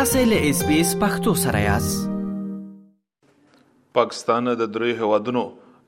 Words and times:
تاسې 0.00 0.20
له 0.28 0.36
اس 0.50 0.60
بي 0.66 0.76
اس 0.82 0.90
پختو 1.00 1.32
سره 1.38 1.58
یاست 1.60 2.04
پاکستان 3.96 4.46
د 4.50 4.60
درې 4.76 4.92
هوادونو 5.00 5.42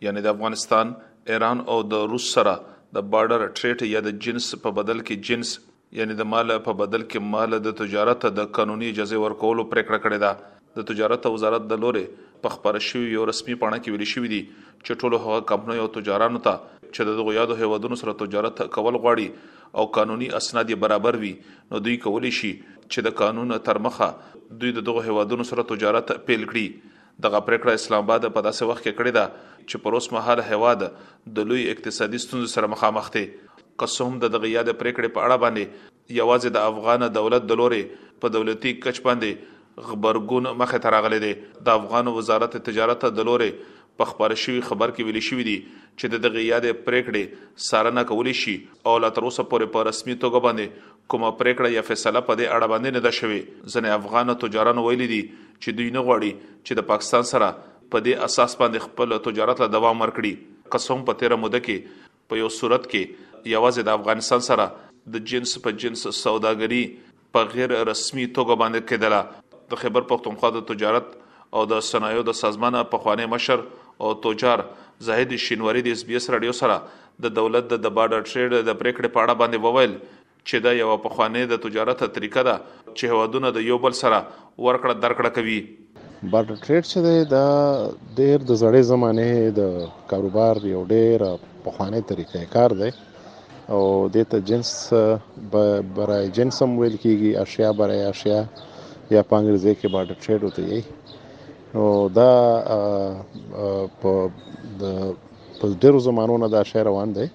یعنی 0.07 0.23
د 0.27 0.35
افغانستان 0.35 0.91
ایران 1.37 1.63
او 1.75 1.77
د 1.93 2.03
روس 2.15 2.27
سره 2.39 2.53
د 2.99 3.07
بارډر 3.15 3.45
ټریټ 3.61 3.85
یا 3.93 4.03
د 4.09 4.13
جنس 4.27 4.49
په 4.67 4.75
بدل 4.81 5.01
کې 5.05 5.31
جنس 5.31 5.53
یعنی 6.01 6.19
د 6.21 6.29
مال 6.33 6.55
په 6.69 6.77
بدل 6.83 7.07
کې 7.13 7.33
مال 7.37 7.59
د 7.69 7.77
تجارت 7.81 8.27
د 8.41 8.51
قانوني 8.59 8.93
اجازه 8.95 9.23
ورکولو 9.25 9.67
پریکړه 9.73 10.05
کړې 10.07 10.27
ده 10.27 10.81
د 10.83 10.89
تجارت 10.93 11.31
وزارت 11.39 11.67
د 11.73 11.83
لوري 11.87 12.05
په 12.45 12.55
خبره 12.57 12.85
شوی 12.91 13.09
یو 13.17 13.27
رسمي 13.33 13.59
پاڼه 13.65 13.81
کې 13.83 13.97
ویل 13.97 14.13
شوی 14.15 14.35
دی 14.35 14.43
چې 14.55 15.03
ټول 15.05 15.19
هغه 15.23 15.49
کمپنۍ 15.55 15.85
او 15.87 15.93
تجارانو 16.01 16.45
ته 16.49 16.82
چې 16.95 17.09
د 17.09 17.19
دغه 17.21 17.35
یادو 17.37 17.55
هیوادونو 17.61 17.97
سره 18.01 18.15
تجارت 18.23 18.63
کول 18.77 18.99
غواړي 19.05 19.27
او 19.81 19.85
قانوني 19.99 20.29
اسناد 20.41 20.73
برابر 20.85 21.19
وي 21.23 21.33
نو 21.75 21.81
دوی 21.87 21.97
کولی 22.07 22.33
شي 22.41 22.51
چې 22.65 23.07
د 23.07 23.17
قانون 23.21 23.57
تر 23.69 23.81
مخه 23.87 24.09
دوی 24.65 24.73
دغه 24.81 25.05
هیوادونو 25.09 25.47
سره 25.51 25.67
تجارت 25.73 26.13
پیل 26.31 26.45
کړي 26.45 26.99
دغه 27.27 27.41
پریکړه 27.47 27.81
اسلام 27.81 28.07
آباد 28.07 28.29
په 28.37 28.45
داسې 28.49 28.71
وخت 28.71 28.87
کې 28.87 28.99
کړې 28.99 29.13
ده 29.19 29.65
چې 29.71 29.85
پروس 29.87 30.11
مهال 30.17 30.45
هواد 30.51 30.87
د 31.41 31.49
لوی 31.53 31.65
اقتصادي 31.75 32.23
ستونزو 32.27 32.53
سره 32.57 32.73
مخامخ 32.75 33.11
دي 33.17 33.25
قسم 33.85 34.19
د 34.27 34.33
دغه 34.37 34.53
یاد 34.53 34.73
پریکړه 34.85 35.17
په 35.17 35.27
اړه 35.27 35.43
باندې 35.47 36.17
یوازې 36.21 36.57
د 36.57 36.71
افغان 36.71 37.07
دولت 37.19 37.49
د 37.53 37.61
لوري 37.63 37.83
په 38.25 38.35
دولتي 38.39 38.75
کچ 38.87 39.03
باندې 39.09 39.91
خبرګون 39.91 40.55
مخه 40.63 40.83
تراغلي 40.87 41.21
دي 41.29 41.33
د 41.69 41.79
افغان 41.79 42.13
وزارت 42.19 42.57
تجارت 42.71 43.07
د 43.21 43.29
لوري 43.31 43.51
په 43.99 44.05
خبره 44.11 44.37
شوی 44.43 44.61
خبر 44.69 44.91
کې 44.95 45.09
ویل 45.09 45.21
شوی 45.29 45.45
دی 45.49 45.57
چې 45.63 46.13
د 46.13 46.23
دغه 46.27 46.43
یادې 46.47 46.85
پریکړې 46.85 47.65
سارنه 47.69 48.05
کولی 48.11 48.35
شي 48.43 48.55
او 48.91 48.95
لا 49.05 49.11
تر 49.19 49.27
اوسه 49.31 49.45
پورې 49.51 49.75
په 49.75 49.89
رسمي 49.89 50.15
توګه 50.23 50.45
باندې 50.47 50.93
کومه 51.15 51.31
پریکړه 51.43 51.77
یا 51.79 51.83
فیصله 51.91 52.23
په 52.29 52.39
دې 52.41 52.55
اړه 52.57 52.71
باندې 52.73 52.97
نه 52.97 53.03
ده 53.07 53.19
شوې 53.19 53.69
ځنې 53.73 53.99
افغان 53.99 54.35
تجارانو 54.45 54.85
ویل 54.87 55.05
دي 55.13 55.21
چې 55.25 55.79
دوی 55.81 55.91
نه 55.99 56.05
غواړي 56.07 56.49
چې 56.49 56.81
د 56.81 56.89
پاکستان 56.93 57.29
سره 57.33 57.49
په 57.59 58.05
دې 58.07 58.31
اساس 58.31 58.59
باندې 58.63 58.87
خپل 58.87 59.17
تجارت 59.29 59.63
لا 59.65 59.71
دوام 59.77 60.03
ورکړي 60.07 60.75
قسم 60.77 61.05
په 61.11 61.21
تیر 61.23 61.37
مده 61.45 61.63
کې 61.69 62.09
په 62.33 62.43
یو 62.43 62.51
صورت 62.61 62.89
کې 62.95 63.55
یوازې 63.55 63.89
د 63.91 63.99
افغانستان 64.01 64.49
سره 64.49 64.69
د 65.17 65.27
جنس 65.35 65.55
په 65.65 65.79
جنس 65.85 66.07
سوداګري 66.23 66.83
په 67.37 67.53
غیر 67.55 67.77
رسمي 67.93 68.27
توګه 68.39 68.63
باندې 68.65 68.89
کېدله 68.93 69.71
د 69.75 69.83
خبر 69.85 70.05
پښتونخوا 70.13 70.53
د 70.57 70.67
تجارت 70.73 71.13
او 71.59 71.63
د 71.71 71.81
صنایعو 71.91 72.23
د 72.29 72.37
سازمان 72.41 72.77
په 72.91 73.03
خوانې 73.05 73.33
مشر 73.35 73.65
او 73.99 74.15
توجار 74.21 74.61
زاهد 75.07 75.37
شینواری 75.47 75.83
د 75.85 75.89
اس 75.95 76.03
بي 76.09 76.15
اس 76.17 76.31
رادیو 76.35 76.53
سره 76.61 76.77
د 77.25 77.35
دولت 77.39 77.67
د 77.85 77.95
بارډر 77.99 78.23
ټریډ 78.31 78.53
د 78.69 78.71
پریکړې 78.81 79.09
پاړه 79.17 79.35
باندې 79.41 79.59
وویل 79.67 79.95
چې 80.49 80.57
دا 80.65 80.73
یو 80.83 80.91
پخوانی 81.07 81.43
د 81.53 81.61
تجارت 81.65 82.01
طریقه 82.17 82.43
ده 82.49 82.57
چې 82.97 83.05
هوادونه 83.13 83.49
د 83.57 83.69
یو 83.71 83.77
بل 83.85 83.95
سره 84.03 84.19
ورکړه 84.69 84.93
درکړه 85.05 85.31
کوي 85.37 85.61
بارډر 86.33 86.59
ټریډ 86.65 86.83
چې 86.93 86.99
دی 87.07 87.17
دا 87.37 87.47
ډېر 88.19 88.39
د 88.49 88.51
زړې 88.63 88.83
زمانه 88.93 89.27
د 89.59 89.61
کاروبار 90.11 90.55
یو 90.75 90.83
ډېر 90.95 91.19
پخوانی 91.65 92.01
طریقې 92.09 92.43
کار 92.57 92.71
دی 92.83 92.91
او 93.75 93.81
د 94.15 94.29
ته 94.31 94.39
جنس 94.51 94.71
برای 95.99 96.25
جنسم 96.39 96.69
ویل 96.81 96.97
کیږي 97.05 97.31
اشیا 97.45 97.69
برای 97.83 98.01
اشیا 98.13 98.39
یا 99.15 99.23
په 99.29 99.35
انګریزي 99.41 99.75
کې 99.81 99.89
بارډر 99.95 100.19
ټریډ 100.25 100.41
وته 100.49 100.63
یي 100.73 100.81
نو 101.75 101.85
دا 102.19 102.33
په 104.01 104.11
د 104.81 104.83
په 105.61 105.67
ډیرو 105.83 105.99
زمانونو 106.09 106.45
دا 106.55 106.61
شعر 106.71 106.85
روان 106.91 107.09
دی 107.17 107.27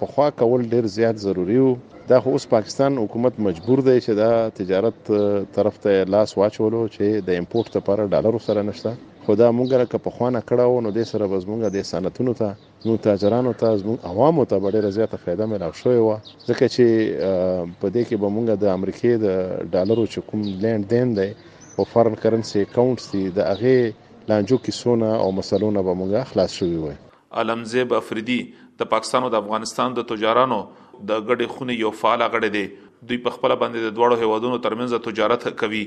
په 0.00 0.06
خوا 0.14 0.30
کول 0.42 0.68
ډېر 0.72 0.94
زیات 0.98 1.22
ضروری 1.28 1.58
وو 1.66 1.74
دا 2.10 2.20
خو 2.20 2.28
اوس 2.30 2.46
پاکستان 2.52 2.94
حکومت 3.04 3.34
مجبور 3.46 3.78
دی 3.86 3.94
چې 3.98 4.10
دا 4.18 4.28
تجارت 4.60 5.10
طرف 5.56 5.76
ته 5.82 6.06
لاس 6.14 6.32
واچولو 6.38 6.78
چې 6.94 7.26
د 7.28 7.36
امپورټ 7.42 7.76
لپاره 7.78 8.06
ډالر 8.14 8.38
سره 8.46 8.62
نشته 8.70 8.94
خدا 9.26 9.50
مونږ 9.58 9.72
را 9.82 10.00
په 10.06 10.12
خوانه 10.16 10.40
کړو 10.48 10.80
نو 10.86 10.92
د 10.96 11.06
سره 11.10 11.28
بز 11.34 11.46
مونږ 11.50 11.76
د 11.76 11.86
صنعتونو 11.92 12.34
ته 12.40 12.88
نو 12.88 12.96
تاجرانو 13.04 13.52
ته 13.62 13.78
زموږ 13.84 14.10
عوامو 14.12 14.46
ته 14.54 14.58
ډېره 14.64 14.96
زیاته 14.96 15.20
فایده 15.26 15.48
ملاو 15.54 15.76
شوې 15.82 16.00
و 16.06 16.48
ځکه 16.48 16.70
چې 16.74 17.78
په 17.84 17.92
دې 17.94 18.02
کې 18.08 18.24
به 18.24 18.32
مونږ 18.38 18.64
د 18.64 18.74
امریکای 18.80 19.14
د 19.28 19.38
ډالرو 19.76 20.08
چې 20.10 20.30
کوم 20.32 20.44
لینډ 20.48 20.92
دین 20.96 21.14
دی 21.20 21.28
او 21.76 21.88
فارن 21.94 22.20
کرنسي 22.24 22.60
اکاونټس 22.62 23.10
دي 23.14 23.24
د 23.40 23.50
هغه 23.52 24.28
لانجو 24.32 24.60
کې 24.64 24.82
سونه 24.82 25.14
او 25.22 25.30
مسلونه 25.40 25.86
به 25.90 25.98
مونږ 26.02 26.34
خلاص 26.34 26.58
شوي 26.62 26.76
وي 26.86 26.98
علمزیب 27.44 27.96
افریدی 28.04 28.40
د 28.82 28.94
پاکستان 28.96 29.22
او 29.30 29.34
د 29.38 29.44
افغانستان 29.44 30.00
د 30.00 30.10
تجارانو 30.14 30.62
د 31.08 31.24
غړې 31.28 31.46
خونې 31.56 31.74
یو 31.82 31.90
فعال 32.02 32.22
غړې 32.32 32.48
دی 32.54 32.62
دوی 33.10 33.18
په 33.26 33.34
خپل 33.36 33.54
باندې 33.60 33.84
د 33.84 33.94
دوړو 33.98 34.18
هیوادونو 34.24 34.58
ترمنځ 34.66 35.04
تجارت 35.06 35.46
کوي 35.62 35.82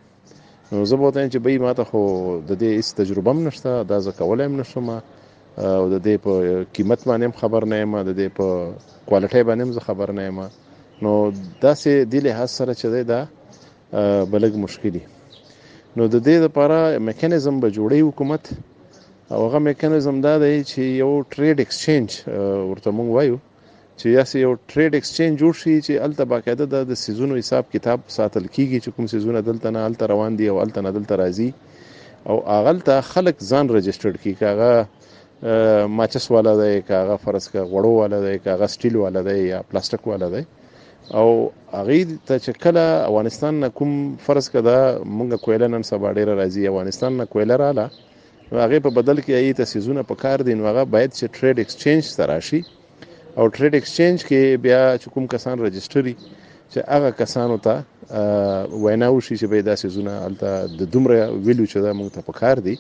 نو 0.73 0.85
زه 0.91 0.97
بوته 0.97 1.21
چې 1.33 1.39
به 1.45 1.59
ماته 1.65 1.85
خو 1.91 2.01
د 2.49 2.53
دې 2.61 2.69
هیڅ 2.79 2.89
تجربه 2.99 3.31
هم 3.33 3.41
نشته 3.49 3.71
دا 3.91 3.99
زه 4.05 4.13
کولای 4.21 4.47
هم 4.47 4.57
نشم 4.61 4.89
او 4.93 5.89
د 5.95 5.97
دې 6.07 6.15
په 6.25 6.33
قیمت 6.75 7.01
باندې 7.09 7.25
هم 7.27 7.33
خبر 7.41 7.65
نه 7.73 7.77
یم 7.81 7.93
د 8.03 8.11
دې 8.19 8.27
په 8.37 8.47
کوالټي 9.09 9.43
باندې 9.49 9.63
هم 9.65 9.81
خبر 9.89 10.13
نه 10.19 10.23
یم 10.29 10.41
نو 11.03 11.13
دا 11.63 11.75
سه 11.83 12.05
د 12.13 12.25
لحاظ 12.29 12.51
سره 12.61 12.73
چې 12.75 12.87
دا 13.13 13.21
بلګ 14.33 14.53
مشکلی 14.67 15.01
نو 15.97 16.07
د 16.07 16.23
دې 16.27 16.37
لپاره 16.47 16.99
میکانیزم 17.11 17.61
به 17.61 17.71
جوړي 17.77 17.99
حکومت 18.09 18.51
او 19.31 19.41
هغه 19.49 19.59
میکانیزم 19.59 20.17
دا 20.27 20.35
دی 20.45 20.57
چې 20.71 20.81
یو 21.03 21.11
ټریډ 21.33 21.57
ایکسچینج 21.65 22.09
ورته 22.71 22.91
مونږ 22.99 23.09
وایو 23.17 23.39
چې 24.01 24.07
یاسې 24.19 24.37
یو 24.47 24.53
ټریډ 24.73 24.91
ایکسچینج 24.99 25.33
جوړ 25.45 25.53
شي 25.61 25.75
چې 25.87 25.93
الته 26.07 26.25
باقاعده 26.35 26.67
د 26.91 27.01
سیزونو 27.05 27.35
حساب 27.41 27.65
کتاب 27.77 28.01
ساتل 28.19 28.45
کیږي 28.55 28.79
چې 28.85 28.91
کوم 28.97 29.07
سیزونه 29.15 29.41
دلته 29.49 29.69
نه 29.79 29.85
الته 29.89 30.05
روان 30.13 30.33
دي 30.43 30.47
او 30.55 30.61
الته 30.67 30.81
نه 30.89 30.95
دلته 30.99 31.15
راځي 31.23 31.49
او 32.29 32.37
اغلته 32.59 32.97
خلک 33.13 33.37
ځان 33.51 33.65
ريجستره 33.79 34.19
کی 34.27 34.33
کاغه 34.45 34.73
ماچس 35.99 36.25
والا 36.37 36.55
دی 36.65 36.73
کاغه 36.95 37.17
فرس 37.27 37.45
کا 37.57 37.61
غړو 37.73 37.91
والا 38.01 38.19
دی 38.29 38.37
کاغه 38.49 38.67
سټیل 38.75 38.95
والا 39.05 39.23
دی 39.33 39.37
یا 39.53 39.59
پلاستیک 39.73 40.03
والا 40.13 40.29
دی 40.37 40.43
او 41.21 41.29
هغه 41.79 41.99
ته 42.29 42.37
چې 42.45 42.51
کله 42.67 42.85
افغانستان 43.09 43.55
کوم 43.81 43.93
فرس 44.29 44.47
کده 44.57 44.77
مونږ 45.17 45.31
کویل 45.47 45.63
نن 45.77 45.83
سبا 45.95 46.09
ډیره 46.19 46.33
راځي 46.41 46.63
افغانستان 46.77 47.13
کویل 47.37 47.53
رااله 47.67 47.89
نو 48.53 48.57
هغه 48.65 48.79
په 48.87 48.91
بدل 48.97 49.19
کې 49.27 49.33
ای 49.45 49.53
تسیزونه 49.61 50.03
په 50.11 50.15
کار 50.23 50.39
دي 50.47 50.55
نو 50.59 50.63
هغه 50.71 50.83
باید 50.95 51.11
چې 51.19 51.25
ټریډ 51.37 51.57
ایکسچینج 51.63 52.03
ته 52.17 52.25
راشي 52.31 52.61
او 53.39 53.45
ټریډ 53.57 53.73
ایکسچینج 53.79 54.17
کې 54.29 54.41
بیا 54.67 54.83
چې 55.03 55.09
کوم 55.15 55.25
کسان 55.35 55.57
رجستري 55.67 56.15
چې 56.73 56.79
هغه 56.95 57.11
کسانو 57.23 57.57
ته 57.67 57.75
ویناو 58.85 59.19
شي 59.27 59.35
چې 59.41 59.47
به 59.53 59.63
دا 59.71 59.75
سیزونه 59.83 60.13
الته 60.29 60.51
د 60.81 60.91
دومره 60.95 61.17
ویلو 61.47 61.65
چې 61.73 61.77
دا 61.87 61.91
موږ 61.99 62.09
ته 62.17 62.21
په 62.29 62.33
کار 62.41 62.57
دي 62.67 62.77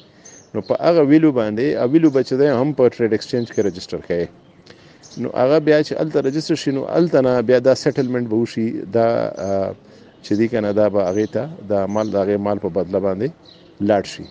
نو 0.54 0.60
په 0.68 0.74
هغه 0.86 1.02
ویلو 1.10 1.30
باندې 1.40 1.66
او 1.80 1.86
ویلو 1.94 2.10
بچ 2.16 2.28
دی 2.40 2.48
هم 2.60 2.68
په 2.78 2.84
ټریډ 2.94 3.10
ایکسچینج 3.16 3.44
کې 3.52 3.60
رجستر 3.68 3.98
کړي 4.06 5.20
نو 5.22 5.28
هغه 5.42 5.58
بیا 5.66 5.78
چې 5.86 5.92
الته 6.02 6.18
رجستر 6.28 6.60
شي 6.62 6.70
نو 6.78 6.86
الته 6.98 7.18
نه 7.26 7.32
بیا 7.48 7.58
دا 7.68 7.74
سیټلمنټ 7.84 8.26
به 8.32 8.36
وشي 8.44 8.66
دا 8.98 9.08
چې 10.24 10.32
دی 10.40 10.46
کنه 10.54 10.72
دا 10.80 10.86
به 10.96 11.00
هغه 11.10 11.26
ته 11.36 11.44
دا 11.74 11.86
مال 11.96 12.08
دا 12.14 12.18
هغه 12.24 12.42
مال 12.48 12.58
په 12.64 12.68
بدله 12.80 12.98
باندې 13.06 13.86
لاړ 13.90 14.02
شي 14.14 14.26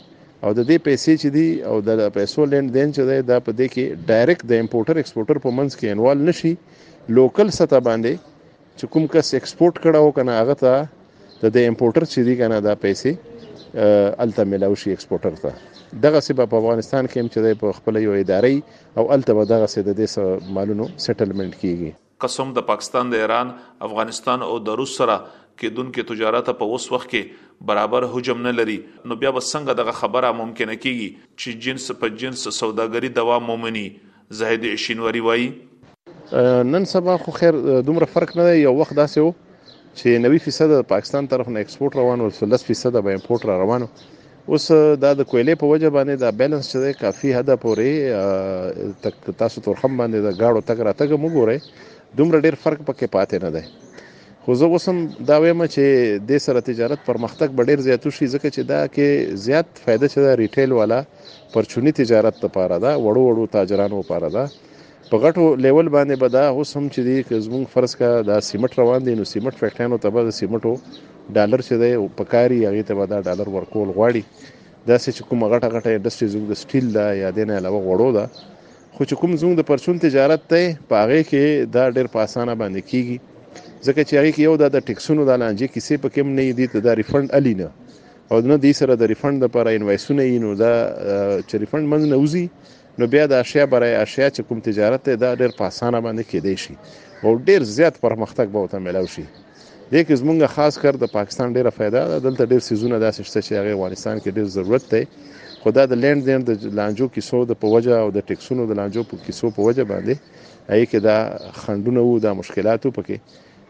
او 0.48 0.52
د 0.58 0.66
دې 0.70 0.78
پیسې 0.86 1.14
چې 1.22 1.30
دي 1.36 1.46
او 1.70 1.78
د 1.86 2.02
پیسو 2.16 2.44
لند 2.54 2.72
دین 2.74 2.92
چې 2.96 3.08
دی 3.12 3.18
دا 3.30 3.38
په 3.46 3.52
دې 3.60 3.68
کې 3.76 4.10
ډایرکټ 4.10 4.44
د 4.50 4.54
امپورټر 4.64 5.00
ایکسپورټر 5.02 5.40
په 5.46 5.54
منځ 5.60 5.78
کې 5.80 5.94
انوال 5.94 6.20
نشي 6.28 6.52
لوکل 7.20 7.50
سطح 7.60 7.80
باندې 7.88 8.36
چې 8.78 8.86
کوم 8.96 9.08
کس 9.16 9.34
ایکسپورټ 9.40 9.76
کړه 9.86 10.04
او 10.04 10.12
کنه 10.18 10.36
هغه 10.42 10.56
ته 10.62 10.74
د 11.44 11.54
دې 11.56 11.64
امپورټر 11.72 12.06
چې 12.12 12.28
دی 12.28 12.36
کنه 12.42 12.60
دا 12.68 12.76
پیسې 12.84 14.22
الته 14.26 14.48
ملاو 14.52 14.78
شي 14.82 14.94
ایکسپورټر 14.96 15.42
ته 15.46 15.98
دغه 16.04 16.22
سبا 16.28 16.48
په 16.52 16.62
افغانستان 16.64 17.10
کې 17.10 17.18
هم 17.22 17.28
چې 17.34 17.62
په 17.64 17.80
خپل 17.80 18.00
یو 18.04 18.16
ادارې 18.20 19.02
او 19.02 19.08
الته 19.18 19.40
به 19.40 19.52
دغه 19.54 19.72
سې 19.74 19.90
د 19.90 20.02
دې 20.04 20.52
مالونو 20.60 20.90
سیټلمنټ 20.92 21.64
کیږي 21.64 22.04
قسم 22.28 22.54
د 22.60 22.68
پاکستان 22.72 23.10
د 23.12 23.24
ایران 23.26 23.50
افغانستان 23.90 24.48
او 24.50 24.54
د 24.70 24.80
روس 24.84 24.94
سره 25.02 25.18
کېدونکې 25.62 26.04
تجارت 26.12 26.50
په 26.62 26.76
اوس 26.76 26.86
وخت 26.94 27.10
کې 27.12 27.68
برابر 27.72 28.06
حجم 28.16 28.42
نه 28.48 28.54
لري 28.60 28.76
نو 29.12 29.18
بیا 29.24 29.32
به 29.38 29.44
څنګه 29.52 29.78
دغه 29.82 29.94
خبره 30.00 30.32
ممکنه 30.40 30.76
کیږي 30.86 31.08
چې 31.20 31.62
جنس 31.68 31.88
په 32.02 32.12
جنس 32.24 32.42
سوداګري 32.62 33.12
دوام 33.20 33.48
مومني 33.52 33.86
زاهد 34.40 34.70
شینواری 34.88 35.24
وایي 35.28 35.48
نن 36.74 36.88
سبا 36.94 37.16
خو 37.24 37.36
خیر 37.40 37.60
دومره 37.90 38.12
فرق 38.16 38.36
نه 38.42 38.48
یو 38.60 38.76
وخت 38.82 38.98
داسې 39.02 39.30
وو 39.30 39.40
چې 39.70 40.20
90% 40.26 40.76
د 40.76 40.84
پاکستان 40.94 41.32
طرف 41.36 41.52
نه 41.56 41.66
ایکسپورت 41.66 41.98
روان 42.02 42.26
او 42.28 42.30
10% 42.56 43.02
به 43.08 43.20
امپورت 43.20 43.48
را 43.52 43.58
روانو 43.64 43.90
اوس 44.56 44.66
دا 44.72 45.12
د 45.20 45.28
کویلې 45.32 45.62
په 45.64 45.70
وجه 45.74 45.94
باندې 45.98 46.24
دا 46.26 46.32
بیلانس 46.42 46.72
چې 46.74 47.00
کافي 47.06 47.34
حد 47.38 47.54
پورې 47.68 49.40
تاسو 49.44 49.64
تورخم 49.68 49.98
باندې 50.02 50.28
دا 50.28 50.38
گاړو 50.42 50.68
تک 50.72 50.84
را 50.90 50.96
تک 51.04 51.16
موږ 51.18 51.42
ګورې 51.42 52.16
دومره 52.20 52.44
ډیر 52.50 52.60
فرق 52.66 52.84
پکې 52.90 53.16
پاتې 53.18 53.44
نه 53.48 53.58
دی 53.58 54.05
خو 54.48 54.54
زه 54.60 54.66
اوسم 54.74 54.98
دا 55.30 55.38
وایم 55.44 55.62
چې 55.76 55.84
د 56.32 56.42
سره 56.46 56.62
تجارت 56.66 57.00
پرمختګ 57.10 57.54
به 57.60 57.68
ډیر 57.70 57.80
زیات 57.86 58.04
شي 58.18 58.28
ځکه 58.34 58.50
چې 58.56 58.62
دا 58.72 58.82
کې 58.96 59.08
زیات 59.46 59.80
فائدہ 59.86 60.10
چې 60.14 60.26
دا 60.28 60.34
ریټیل 60.42 60.76
والا 60.80 61.00
پرچونی 61.56 61.94
تجارت 62.02 62.44
لپاره 62.44 62.78
دا 62.84 62.92
وړو 63.06 63.24
وړو 63.32 63.46
تاجرانو 63.58 64.02
لپاره 64.04 64.30
دا 64.38 64.44
په 65.10 65.22
غټو 65.26 65.48
لیول 65.68 65.90
باندې 65.98 66.20
به 66.26 66.30
دا 66.38 66.44
اوسم 66.60 66.92
چې 66.96 67.02
دی 67.38 67.42
زمون 67.48 67.66
فرض 67.74 67.96
کا 68.04 68.12
دا 68.30 68.38
سیمټ 68.52 68.78
روان 68.84 69.08
دي 69.10 69.18
نو 69.24 69.28
سیمټ 69.34 69.64
فیکټریانو 69.66 70.02
ته 70.08 70.14
به 70.18 70.38
سیمټو 70.44 71.36
ډالر 71.40 71.66
چې 71.68 71.86
دی 71.88 71.92
په 72.24 72.32
کاری 72.38 72.62
هغه 72.66 72.88
ته 72.94 73.00
به 73.04 73.12
دا 73.18 73.24
ډالر 73.30 73.52
ورکول 73.58 73.96
غواړي 74.00 74.48
دا 74.92 75.02
چې 75.06 75.30
کوم 75.30 75.50
غټه 75.52 75.78
غټه 75.78 76.00
انډستری 76.00 76.34
زموږ 76.34 76.48
د 76.54 76.62
سټیل 76.66 76.94
دا 77.04 77.08
یا 77.26 77.36
دینه 77.44 77.60
علاوه 77.64 77.86
وړو 77.90 78.14
دا 78.24 78.28
خو 78.40 79.12
چې 79.12 79.16
کوم 79.24 79.38
زموږ 79.44 79.62
د 79.62 79.70
پرچون 79.74 80.04
تجارت 80.10 80.48
ته 80.52 80.74
په 80.94 81.04
هغه 81.06 81.24
کې 81.32 81.80
دا 81.80 81.90
ډیر 81.98 82.14
په 82.18 82.30
اسانه 82.30 82.54
باندې 82.56 82.94
کیږي 82.94 83.24
ځکه 83.84 84.02
چې 84.08 84.14
هغه 84.20 84.32
کې 84.36 84.42
یو 84.48 84.56
د 84.58 84.80
ټیکسونو 84.88 85.22
د 85.30 85.32
لانجې 85.42 85.68
کیسې 85.74 85.96
په 86.04 86.10
کوم 86.16 86.28
نه 86.38 86.54
دي 86.60 86.68
ته 86.74 86.80
د 86.88 86.88
ریفند 87.00 87.28
علی 87.38 87.54
نه 87.62 87.70
او 88.32 88.40
نه 88.42 88.58
دې 88.64 88.74
سره 88.80 88.94
د 88.96 89.04
ریفند 89.12 89.44
لپاره 89.46 89.70
انوایسونه 89.76 90.22
یې 90.24 90.38
نو 90.44 90.52
دا 90.56 90.74
چې 91.50 91.56
ریفند 91.64 91.84
منځ 91.92 92.04
نه 92.12 92.18
وزي 92.24 92.48
نو 93.00 93.08
بیا 93.14 93.26
د 93.32 93.34
اشیا 93.44 93.66
برای 93.74 93.96
اشیا 93.96 94.28
چې 94.36 94.42
کوم 94.48 94.60
تجارت 94.68 95.04
دا 95.10 95.36
ډېر 95.40 95.50
په 95.58 95.64
اسانه 95.72 96.00
باندې 96.06 96.24
کېدای 96.32 96.56
شي 96.64 96.74
او 97.24 97.32
ډېر 97.48 97.62
زیات 97.78 97.96
پرمختګ 98.06 98.46
به 98.54 98.60
وته 98.62 98.80
ملاوي 98.80 99.08
شي 99.16 99.26
دیک 99.92 100.12
زمونږه 100.22 100.48
خاص 100.56 100.78
کر 100.84 100.94
د 101.04 101.06
پاکستان 101.18 101.54
ډیره 101.56 101.70
फायदा 101.78 102.02
ده 102.12 102.18
دلته 102.26 102.44
ډیر 102.52 102.60
سيزونه 102.70 103.00
داسې 103.06 103.22
شته 103.28 103.40
چې 103.46 103.52
هغه 103.60 103.72
افغانستان 103.74 104.16
کې 104.22 104.28
ډیر 104.38 104.46
ضرورت 104.58 104.84
دی 104.96 105.04
خدا 105.64 105.86
د 105.92 105.94
لند 106.04 106.26
دین 106.30 106.42
د 106.50 106.52
لانجو 106.80 107.08
کې 107.16 107.22
سو 107.30 107.46
د 107.52 107.54
پوجا 107.64 107.96
او 108.04 108.10
د 108.18 108.20
ټیکسونو 108.30 108.66
د 108.70 108.72
لانجو 108.80 109.04
په 109.10 109.16
کې 109.26 109.32
سو 109.40 109.48
پوجا 109.58 109.84
باندې 109.92 110.14
هغه 110.72 110.86
کې 110.92 111.00
دا 111.08 111.18
خندونه 111.62 112.02
وو 112.10 112.18
دا 112.26 112.32
مشکلاتو 112.42 112.92
پکې 112.98 113.16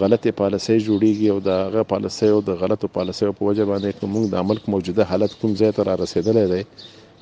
غلطه 0.00 0.30
پالیسي 0.40 0.76
جوړیږي 0.86 1.26
او 1.34 1.38
دا 1.50 1.58
غي 1.74 1.82
پالیسي 1.92 2.28
او 2.38 2.40
د 2.48 2.58
غلطو 2.62 2.86
پالیسي 2.96 3.24
په 3.38 3.42
وجه 3.50 3.64
باندې 3.70 3.90
کوم 4.00 4.12
د 4.32 4.40
عمل 4.42 4.58
موجوده 4.74 5.02
حالت 5.12 5.32
کوم 5.44 5.52
ځای 5.60 5.70
ته 5.76 5.82
را 5.90 5.94
رسیدلې 6.04 6.44
ده 6.52 6.60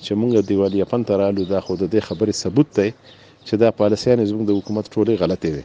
چې 0.04 0.12
موږ 0.22 0.32
دیوالیه 0.52 0.84
پن 0.94 1.04
ترالو 1.12 1.42
دا 1.52 1.60
خو 1.68 1.76
د 1.84 1.94
خبرې 2.08 2.34
ثبوت 2.42 2.68
دی 2.80 2.88
چې 3.46 3.54
دا 3.64 3.68
پالیسي 3.82 4.10
نه 4.18 4.24
زموږ 4.30 4.44
د 4.50 4.58
حکومت 4.58 4.86
ټولې 4.94 5.14
غلطې 5.24 5.52
دي 5.58 5.64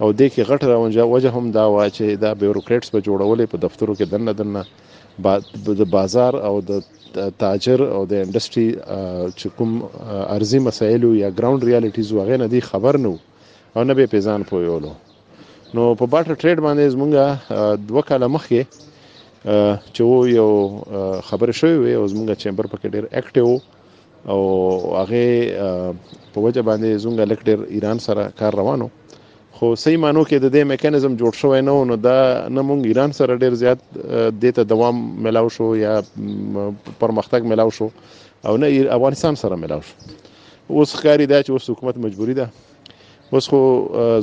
او 0.00 0.08
د 0.18 0.20
کې 0.34 0.42
غټ 0.50 0.62
راونجه 0.72 1.04
وجه 1.12 1.30
هم 1.36 1.44
دا 1.58 1.64
و 1.74 1.78
چې 1.96 2.04
دا 2.24 2.30
بیوروکریټس 2.42 2.88
په 2.94 2.98
جوړولې 3.06 3.44
په 3.52 3.56
دفترو 3.64 3.94
کې 3.98 4.06
دنه 4.12 4.32
دنه 4.40 4.60
د 5.80 5.82
بازار 5.96 6.34
او 6.48 6.54
د 6.70 6.72
تاجر 7.42 7.78
او 7.96 8.00
د 8.12 8.22
انډستری 8.26 8.68
چې 9.38 9.46
کوم 9.56 9.70
ارزي 10.36 10.58
مسایل 10.68 11.02
یا 11.22 11.28
ګراوند 11.40 11.66
ریالټیز 11.70 12.08
وغه 12.18 12.36
نه 12.44 12.48
دي 12.54 12.60
خبر 12.70 12.94
نو 13.08 13.12
او 13.76 13.80
نه 13.90 13.98
به 13.98 14.06
پیزان 14.14 14.40
پویولو 14.52 14.92
نو 15.74 15.84
په 15.98 16.04
بارټر 16.12 16.36
ټریډ 16.42 16.58
باندې 16.66 16.84
زمونږه 16.94 17.26
دوه 17.90 18.02
کاله 18.12 18.26
مخکې 18.34 18.60
چې 19.94 20.02
وو 20.08 20.18
یو 20.38 20.50
خبر 21.28 21.48
شوی 21.60 21.76
وي 21.82 21.94
او 22.00 22.04
زمونږه 22.12 22.36
چیمبر 22.46 22.64
پکې 22.72 22.88
ډیر 22.94 23.04
اکټیو 23.20 24.32
او 24.32 24.38
هغه 24.96 25.94
په 26.32 26.44
وجه 26.46 26.62
باندې 26.68 27.02
زمونږه 27.04 27.26
لک 27.30 27.40
ډیر 27.52 27.58
ایران 27.76 27.98
سره 28.08 28.28
کار 28.42 28.52
روانو 28.62 28.88
خو 29.62 29.68
صحیح 29.80 29.98
مانو 30.02 30.22
کې 30.30 30.38
د 30.42 30.50
دې 30.52 30.62
میکانیزم 30.68 31.12
جوړ 31.18 31.36
شوی 31.40 31.58
نه 31.66 31.72
نو 31.88 31.96
دا 32.04 32.14
نه 32.54 32.62
مونږ 32.70 32.86
ایران 32.90 33.12
سره 33.18 33.34
ډیر 33.44 33.54
زیات 33.60 33.84
د 34.44 34.54
ته 34.56 34.64
دوام 34.72 34.96
ملاو 35.26 35.50
شو 35.56 35.68
یا 35.80 35.92
پرمختګ 37.02 37.40
ملاو 37.52 37.70
شو 37.76 37.86
او 38.48 38.54
نه 38.62 38.70
افغانستان 38.96 39.38
سره 39.44 39.58
ملاو 39.64 39.84
شو 39.92 40.08
اوس 40.08 40.96
ښکاری 40.96 41.30
دا 41.34 41.38
چې 41.46 41.50
اوس 41.54 41.68
حکومت 41.74 42.00
مجبوری 42.08 42.36
ده 42.40 42.48
اوس 43.34 43.50
خو 43.54 43.62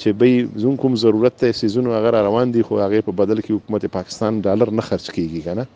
چې 0.00 0.12
به 0.20 0.60
زون 0.62 0.76
کوم 0.84 0.94
ضرورت 1.02 1.36
ته 1.42 1.52
سیزونو 1.62 1.92
هغه 1.96 2.10
روان 2.28 2.52
دي 2.56 2.62
خو 2.70 2.78
هغه 2.84 3.02
په 3.08 3.12
بدل 3.20 3.40
کې 3.44 3.52
حکومت 3.60 3.84
پاکستان 3.96 4.40
ډالر 4.46 4.72
نه 4.78 4.82
خرج 4.88 5.06
کیږي 5.18 5.42
کنه 5.48 5.66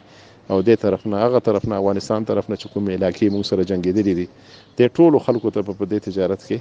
او 0.54 0.60
دې 0.68 0.76
طرف 0.84 1.02
نه 1.12 1.18
هغه 1.26 1.40
طرف 1.48 1.64
نه 1.72 1.76
افغانستان 1.82 2.22
طرف 2.30 2.46
نه 2.52 2.56
چې 2.62 2.68
کوم 2.74 2.86
علاقې 2.96 3.28
مو 3.36 3.42
سره 3.50 3.66
جنگیدلې 3.70 4.14
دي 4.20 4.26
د 4.78 4.80
ټولو 5.00 5.18
خلکو 5.28 5.48
ته 5.58 5.62
په 5.68 5.84
دې 5.92 6.00
تجارت 6.08 6.42
کې 6.48 6.58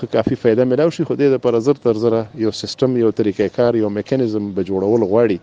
خو 0.00 0.04
کافي 0.16 0.36
فایده 0.42 0.64
ملاو 0.72 0.90
شي 0.96 1.02
خو 1.10 1.14
دې 1.20 1.28
د 1.34 1.42
پر 1.46 1.54
زر 1.68 1.76
تر 1.86 1.94
زر 2.02 2.14
یو 2.44 2.50
سیستم 2.62 2.90
یو 3.02 3.10
طریقې 3.18 3.48
کار 3.56 3.72
یو 3.82 3.88
میکانیزم 3.96 4.44
به 4.58 4.62
جوړول 4.72 5.02
غواړي 5.10 5.38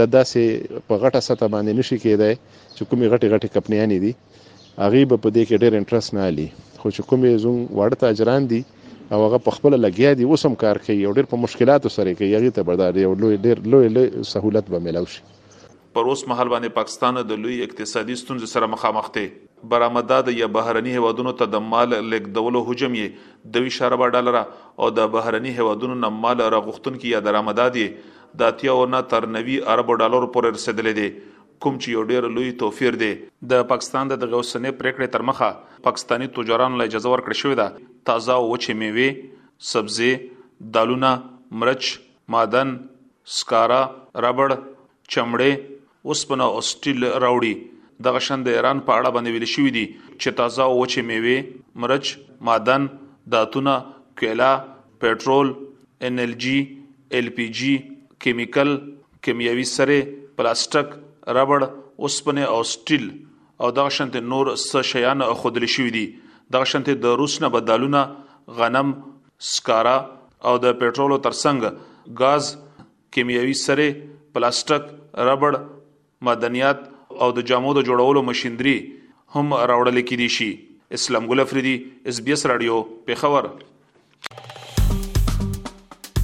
دا 0.00 0.04
داسې 0.16 0.42
په 0.90 0.94
غټه 1.04 1.20
سطح 1.28 1.46
باندې 1.54 1.72
نشي 1.82 1.96
کېدای 2.04 2.34
چې 2.76 2.82
کومې 2.88 3.06
غټې 3.12 3.28
غټې 3.32 3.48
کمپنیانې 3.54 3.98
دي 4.04 4.12
هغه 4.82 5.18
په 5.22 5.28
دې 5.34 5.42
کې 5.48 5.56
ډېر 5.62 5.72
انټرست 5.78 6.10
نه 6.18 6.22
علي 6.28 6.48
خو 6.80 6.88
چې 6.94 7.02
کومې 7.08 7.30
زون 7.46 7.56
وړ 7.78 7.90
تاجران 8.04 8.42
دي 8.52 8.60
او 9.12 9.18
هغه 9.26 9.38
په 9.48 9.56
خپل 9.56 9.72
لګیا 9.86 10.10
دي 10.18 10.24
وسم 10.34 10.52
کار 10.66 10.76
کوي 10.86 11.00
او 11.06 11.12
ډېر 11.16 11.26
په 11.32 11.36
مشکلاتو 11.46 11.88
سره 11.96 12.16
کوي 12.20 12.32
هغه 12.38 12.50
ته 12.60 12.66
بردار 12.70 12.92
یو 13.06 13.12
لوی 13.22 13.36
ډېر 13.44 13.56
لوی 13.74 13.86
سہولت 14.34 14.66
به 14.74 14.84
ملاوي 14.86 15.10
شي 15.16 15.22
پر 15.96 16.08
اوس 16.12 16.22
مهال 16.30 16.48
باندې 16.52 16.72
پاکستان 16.78 17.18
د 17.28 17.40
لوی 17.44 17.56
اقتصادي 17.66 18.14
ستونزې 18.22 18.54
سره 18.54 18.68
مخامخ 18.72 19.06
دی 19.14 19.22
برآمدات 19.74 20.26
یا 20.38 20.48
بهرني 20.56 20.92
هوادونو 20.96 21.32
ته 21.42 21.50
د 21.54 21.62
مال 21.68 21.94
لیکدولو 22.14 22.60
حجم 22.68 22.96
یې 22.98 23.54
د 23.56 23.70
2.4 23.70 24.10
ډالر 24.18 24.38
او 24.86 24.90
د 24.98 25.08
بهرني 25.14 25.54
هوادونو 25.60 25.96
نه 26.02 26.10
مال 26.16 26.42
راغښتون 26.42 26.98
کې 26.98 27.14
یا 27.14 27.22
درآمدات 27.28 27.78
یې 27.82 28.36
د 28.42 28.52
30 28.64 28.92
نه 28.96 29.00
تر 29.14 29.28
90 29.36 29.56
ارب 29.76 29.94
ډالر 30.02 30.26
پورې 30.34 30.58
رسیدلې 30.58 30.98
دي 30.98 31.08
کوم 31.66 31.78
چې 31.78 31.96
یو 31.96 32.04
ډیر 32.12 32.28
لوی 32.36 32.50
توفیر 32.64 32.98
دی 33.04 33.10
د 33.52 33.64
پاکستان 33.72 34.12
د 34.12 34.20
دغه 34.24 34.42
سنې 34.50 34.82
پریکړې 34.82 35.16
تر 35.16 35.26
مخه 35.30 35.50
پاکستانی 35.88 36.30
تجارانو 36.40 36.82
له 36.82 36.90
اجازه 36.90 37.14
ورکړې 37.14 37.40
شوې 37.40 37.56
ده 37.62 38.12
تازه 38.12 38.36
او 38.42 38.44
وچې 38.50 38.78
میوه 38.82 39.72
سبزي 39.72 40.12
دالونه 40.76 41.12
مرچ 41.64 41.90
معدن 42.36 42.76
سکارا 43.38 43.80
ربړ 44.28 44.60
چمړې 45.14 45.74
اوسپنه 46.06 46.44
او 46.54 46.60
سټیل 46.72 47.00
راوړي 47.24 47.52
دغه 48.06 48.20
شند 48.26 48.46
ایران 48.54 48.78
په 48.88 48.92
اړه 48.98 49.10
باندې 49.14 49.32
ویل 49.36 49.48
شوې 49.54 49.70
دي 49.76 49.86
چې 50.20 50.30
تازه 50.40 50.62
او 50.70 50.74
وچې 50.80 51.02
میوې 51.08 51.36
مرچ 51.80 52.06
معدن 52.48 52.86
داتونه 53.32 53.74
کیلا 54.22 54.50
پېټرول 55.00 55.48
ان 56.08 56.18
ال 56.24 56.34
جی 56.44 56.58
ال 57.18 57.28
پی 57.36 57.46
جی 57.60 57.72
کیمیکل 58.26 58.70
کیمیاوي 59.28 59.64
سره 59.76 59.96
پلاستیک 60.40 60.88
ربړ 61.38 61.60
اوسپنه 62.02 62.44
او 62.52 62.60
سټیل 62.72 63.04
او 63.66 63.70
دغه 63.78 63.88
شنت 63.96 64.16
نور 64.34 64.46
څه 64.54 64.80
شیان 64.92 65.24
خودل 65.42 65.66
شوې 65.74 65.90
دي 65.96 66.06
دغه 66.56 66.64
شنت 66.74 66.90
د 67.06 67.16
روس 67.22 67.34
نه 67.46 67.50
بدالونه 67.56 68.00
غنم 68.60 68.94
سکارا 69.54 69.96
او 70.46 70.54
د 70.58 70.66
پېټرولو 70.80 71.18
ترڅنګ 71.26 72.18
غاز 72.22 72.52
کیمیاوي 73.16 73.54
سره 73.62 73.88
پلاستیک 74.36 74.82
ربړ 75.30 75.52
مدنیات 76.26 76.78
او 77.24 77.28
د 77.38 77.44
جامو 77.50 77.74
د 77.78 77.84
جوړولو 77.88 78.22
مشندري 78.28 78.76
هم 79.34 79.54
راوړل 79.70 80.00
کېدي 80.10 80.28
شي 80.36 80.50
اسلام 80.98 81.26
ګل 81.32 81.42
افریدي 81.44 81.74
اس 82.12 82.20
بي 82.28 82.32
اس 82.36 82.46
رادیو 82.52 82.78
پیښور 83.08 83.50